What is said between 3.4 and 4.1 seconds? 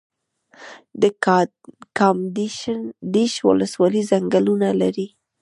ولسوالۍ